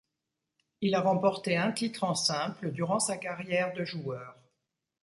Il 0.81 0.95
a 0.95 1.01
remporté 1.01 1.57
un 1.57 1.71
titre 1.71 2.03
en 2.05 2.15
simple 2.15 2.71
durant 2.71 2.99
sa 2.99 3.17
carrière 3.17 3.71
de 3.73 3.85
joueur. 3.85 4.35